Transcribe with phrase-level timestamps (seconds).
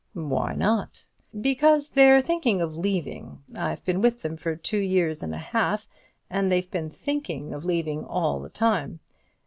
[0.15, 1.05] "Why not?"
[1.39, 3.43] "Because they're thinking of leaving.
[3.55, 5.87] I've been with them two years and a half,
[6.27, 8.99] and they've been thinking of leaving all the time.